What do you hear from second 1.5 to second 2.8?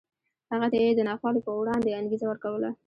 وړاندې انګېزه ورکوله